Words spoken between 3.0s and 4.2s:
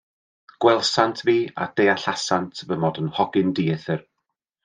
yn hogyn dieithr.